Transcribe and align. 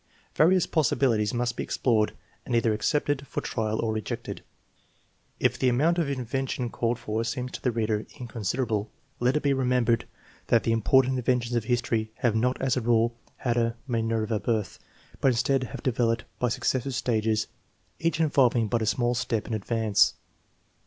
Various 0.33 0.65
possibilities 0.65 1.31
must 1.31 1.55
be 1.55 1.61
explored 1.61 2.13
and 2.43 2.55
either 2.55 2.73
accepted 2.73 3.27
for 3.27 3.39
trial 3.39 3.77
or 3.79 3.93
rejected. 3.93 4.41
If 5.39 5.59
the 5.59 5.69
amount 5.69 5.99
of 5.99 6.09
invention 6.09 6.71
called 6.71 6.97
for 6.97 7.23
seems 7.23 7.51
to 7.51 7.61
the 7.61 7.69
reader 7.71 8.07
inconsiderable, 8.19 8.89
let 9.19 9.37
it 9.37 9.43
be 9.43 9.53
remembered 9.53 10.07
that 10.47 10.63
the 10.63 10.71
important 10.71 11.17
inventions 11.19 11.53
of 11.55 11.65
history 11.65 12.11
have 12.15 12.35
not 12.35 12.59
as 12.59 12.75
a 12.75 12.81
rule 12.81 13.15
had 13.37 13.57
a 13.57 13.75
Minerva 13.85 14.39
birth, 14.39 14.79
but 15.19 15.27
instead 15.27 15.65
have 15.65 15.83
developed 15.83 16.23
by 16.39 16.49
suc 16.49 16.63
cessive 16.63 16.93
stages, 16.93 17.45
each 17.99 18.19
involving 18.19 18.67
but 18.69 18.81
a 18.81 18.87
small 18.87 19.13
step 19.13 19.45
in 19.45 19.53
advance. 19.53 20.15